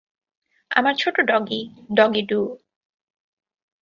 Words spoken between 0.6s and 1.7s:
আমার ছোট ডগি,